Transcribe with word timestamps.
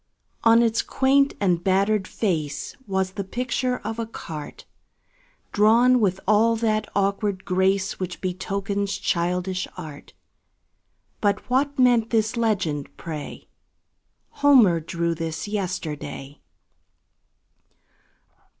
On 0.43 0.63
its 0.63 0.81
quaint 0.81 1.35
and 1.39 1.63
battered 1.63 2.07
face 2.07 2.75
Was 2.87 3.11
the 3.11 3.23
picture 3.23 3.77
of 3.83 3.99
a 3.99 4.07
cart, 4.07 4.65
Drawn 5.51 5.99
with 5.99 6.19
all 6.27 6.55
that 6.55 6.89
awkward 6.95 7.45
grace 7.45 7.99
Which 7.99 8.19
betokens 8.19 8.97
childish 8.97 9.67
art; 9.77 10.13
But 11.19 11.47
what 11.51 11.77
meant 11.77 12.09
this 12.09 12.35
legend, 12.35 12.89
pray: 12.97 13.47
"Homer 14.31 14.79
drew 14.79 15.13
this 15.13 15.47
yesterday?" 15.47 16.39